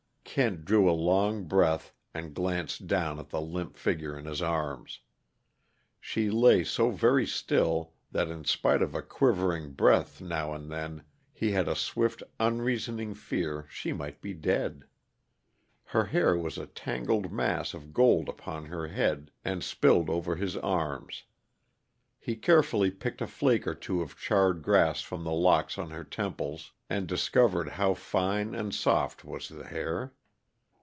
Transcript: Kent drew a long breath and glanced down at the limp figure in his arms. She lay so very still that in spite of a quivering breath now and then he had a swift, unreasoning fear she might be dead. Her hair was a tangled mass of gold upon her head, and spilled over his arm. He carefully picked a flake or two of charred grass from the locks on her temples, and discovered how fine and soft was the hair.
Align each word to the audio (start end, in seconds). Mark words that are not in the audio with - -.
Kent 0.33 0.63
drew 0.63 0.89
a 0.89 0.93
long 0.95 1.43
breath 1.43 1.91
and 2.13 2.33
glanced 2.33 2.87
down 2.87 3.19
at 3.19 3.31
the 3.31 3.41
limp 3.41 3.75
figure 3.75 4.17
in 4.17 4.23
his 4.23 4.41
arms. 4.41 5.01
She 5.99 6.29
lay 6.31 6.63
so 6.63 6.89
very 6.89 7.27
still 7.27 7.95
that 8.13 8.29
in 8.29 8.45
spite 8.45 8.81
of 8.81 8.95
a 8.95 9.01
quivering 9.01 9.73
breath 9.73 10.21
now 10.21 10.53
and 10.53 10.71
then 10.71 11.03
he 11.33 11.51
had 11.51 11.67
a 11.67 11.75
swift, 11.75 12.23
unreasoning 12.39 13.13
fear 13.13 13.67
she 13.69 13.91
might 13.91 14.21
be 14.21 14.33
dead. 14.33 14.85
Her 15.87 16.05
hair 16.05 16.37
was 16.37 16.57
a 16.57 16.65
tangled 16.65 17.29
mass 17.29 17.73
of 17.73 17.91
gold 17.93 18.29
upon 18.29 18.67
her 18.67 18.87
head, 18.87 19.31
and 19.43 19.61
spilled 19.61 20.09
over 20.09 20.37
his 20.37 20.55
arm. 20.55 21.09
He 22.21 22.37
carefully 22.37 22.89
picked 22.89 23.21
a 23.21 23.27
flake 23.27 23.67
or 23.67 23.75
two 23.75 24.01
of 24.01 24.17
charred 24.17 24.61
grass 24.61 25.01
from 25.01 25.25
the 25.25 25.33
locks 25.33 25.77
on 25.77 25.89
her 25.89 26.05
temples, 26.05 26.71
and 26.89 27.05
discovered 27.05 27.67
how 27.67 27.93
fine 27.95 28.55
and 28.55 28.73
soft 28.73 29.25
was 29.25 29.49
the 29.49 29.65
hair. 29.67 30.13